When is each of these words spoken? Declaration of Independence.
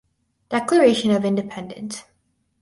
Declaration 0.49 1.11
of 1.11 1.25
Independence. 1.25 2.05